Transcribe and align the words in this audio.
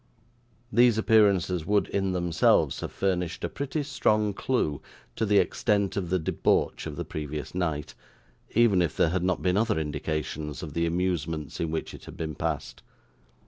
These 0.73 0.97
appearances 0.97 1.63
would 1.67 1.87
in 1.89 2.11
themselves 2.11 2.79
have 2.79 2.91
furnished 2.91 3.43
a 3.43 3.49
pretty 3.49 3.83
strong 3.83 4.33
clue 4.33 4.81
to 5.15 5.27
the 5.27 5.37
extent 5.37 5.95
of 5.95 6.09
the 6.09 6.17
debauch 6.17 6.87
of 6.87 6.95
the 6.95 7.05
previous 7.05 7.53
night, 7.53 7.93
even 8.55 8.81
if 8.81 8.97
there 8.97 9.09
had 9.09 9.21
not 9.23 9.43
been 9.43 9.57
other 9.57 9.77
indications 9.77 10.63
of 10.63 10.73
the 10.73 10.87
amusements 10.87 11.59
in 11.59 11.69
which 11.69 11.93
it 11.93 12.05
had 12.05 12.17
been 12.17 12.33
passed. 12.33 12.81